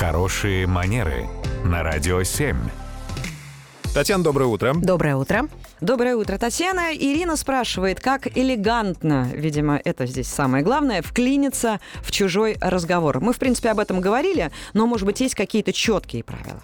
[0.00, 1.26] Хорошие манеры
[1.62, 2.56] на радио 7.
[3.92, 4.72] Татьяна, доброе утро.
[4.74, 5.46] Доброе утро.
[5.82, 6.94] Доброе утро, Татьяна.
[6.94, 13.20] Ирина спрашивает, как элегантно, видимо, это здесь самое главное, вклиниться в чужой разговор.
[13.20, 16.62] Мы, в принципе, об этом говорили, но, может быть, есть какие-то четкие правила.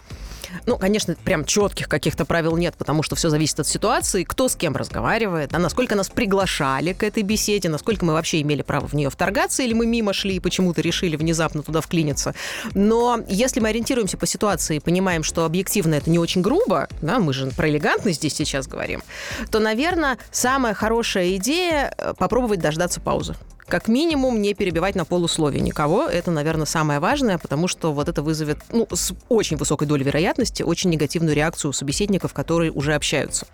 [0.66, 4.56] Ну, конечно, прям четких каких-то правил нет, потому что все зависит от ситуации, кто с
[4.56, 8.92] кем разговаривает, а насколько нас приглашали к этой беседе, насколько мы вообще имели право в
[8.94, 12.34] нее вторгаться, или мы мимо шли и почему-то решили внезапно туда вклиниться.
[12.74, 17.18] Но если мы ориентируемся по ситуации и понимаем, что объективно это не очень грубо, да,
[17.18, 19.02] мы же про элегантность здесь сейчас говорим,
[19.50, 23.34] то, наверное, самая хорошая идея э, попробовать дождаться паузы
[23.68, 26.04] как минимум не перебивать на полусловие никого.
[26.04, 30.62] Это, наверное, самое важное, потому что вот это вызовет ну, с очень высокой долей вероятности
[30.62, 33.46] очень негативную реакцию у собеседников, которые уже общаются.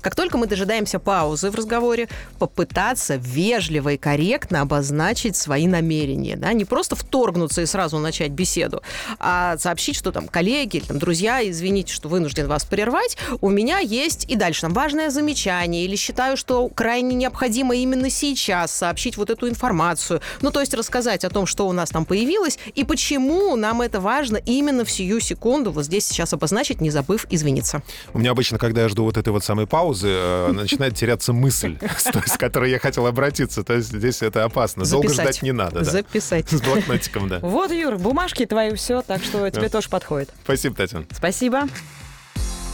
[0.00, 6.36] Как только мы дожидаемся паузы в разговоре, попытаться вежливо и корректно обозначить свои намерения.
[6.36, 6.52] Да?
[6.52, 8.82] Не просто вторгнуться и сразу начать беседу,
[9.18, 14.30] а сообщить, что там коллеги там, друзья, извините, что вынужден вас прервать, у меня есть
[14.30, 19.48] и дальше там важное замечание или считаю, что крайне необходимо именно сейчас сообщить вот эту
[19.48, 20.20] информацию информацию.
[20.42, 24.00] Ну, то есть рассказать о том, что у нас там появилось и почему нам это
[24.00, 27.82] важно именно в сию секунду вот здесь сейчас обозначить, не забыв извиниться.
[28.12, 31.78] У меня обычно, когда я жду вот этой вот самой паузы, э, начинает теряться мысль,
[31.98, 33.64] с которой я хотел обратиться.
[33.64, 34.84] То есть здесь это опасно.
[34.84, 35.84] Долго ждать не надо.
[35.84, 36.48] Записать.
[36.50, 37.38] С блокнотиком, да.
[37.40, 40.30] Вот, Юр, бумажки твои все, так что тебе тоже подходит.
[40.44, 41.06] Спасибо, Татьяна.
[41.12, 41.62] Спасибо.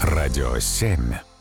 [0.02, 1.31] Радио 7.